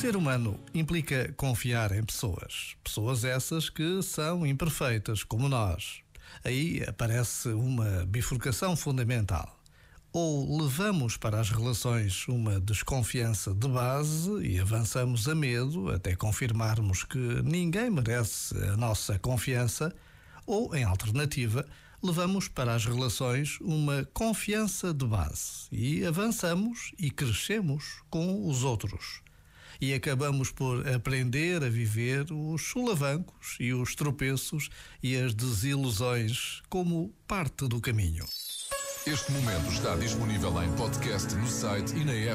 Ser 0.00 0.14
humano 0.14 0.60
implica 0.74 1.32
confiar 1.38 1.90
em 1.90 2.04
pessoas. 2.04 2.76
Pessoas 2.84 3.24
essas 3.24 3.70
que 3.70 4.02
são 4.02 4.46
imperfeitas, 4.46 5.24
como 5.24 5.48
nós. 5.48 6.02
Aí 6.44 6.84
aparece 6.86 7.48
uma 7.48 8.04
bifurcação 8.06 8.76
fundamental. 8.76 9.58
Ou 10.12 10.62
levamos 10.62 11.16
para 11.16 11.40
as 11.40 11.48
relações 11.48 12.28
uma 12.28 12.60
desconfiança 12.60 13.54
de 13.54 13.66
base 13.66 14.30
e 14.46 14.60
avançamos 14.60 15.26
a 15.28 15.34
medo 15.34 15.90
até 15.90 16.14
confirmarmos 16.14 17.02
que 17.02 17.42
ninguém 17.42 17.88
merece 17.88 18.54
a 18.64 18.76
nossa 18.76 19.18
confiança, 19.18 19.94
ou, 20.46 20.76
em 20.76 20.84
alternativa, 20.84 21.66
levamos 22.02 22.48
para 22.48 22.74
as 22.74 22.84
relações 22.84 23.58
uma 23.62 24.04
confiança 24.12 24.92
de 24.92 25.06
base 25.06 25.66
e 25.72 26.04
avançamos 26.04 26.92
e 26.98 27.10
crescemos 27.10 28.02
com 28.10 28.46
os 28.46 28.62
outros 28.62 29.24
e 29.80 29.94
acabamos 29.94 30.50
por 30.50 30.86
aprender 30.88 31.62
a 31.62 31.68
viver 31.68 32.26
os 32.30 32.62
solavancos 32.62 33.56
e 33.60 33.72
os 33.72 33.94
tropeços 33.94 34.68
e 35.02 35.16
as 35.16 35.34
desilusões 35.34 36.62
como 36.68 37.12
parte 37.26 37.68
do 37.68 37.80
caminho. 37.80 38.24
Este 39.06 39.30
momento 39.30 39.70
está 39.70 39.94
disponível 39.94 40.60
em 40.60 40.72
podcast 40.72 41.32
no 41.36 41.46
site 41.46 41.94
e 41.94 42.04
na 42.04 42.12
app. 42.12 42.34